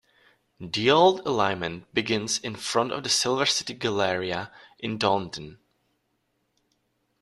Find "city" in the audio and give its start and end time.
3.45-3.75